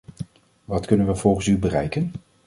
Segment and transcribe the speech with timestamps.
[0.65, 2.11] Wat kunnen we volgens u bereiken?